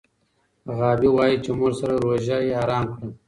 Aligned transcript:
غابي 0.77 1.09
وايي 1.15 1.37
چې 1.43 1.51
مور 1.59 1.71
سره 1.79 1.93
روژه 2.03 2.37
یې 2.45 2.53
ارام 2.61 2.85
کړ. 2.93 3.07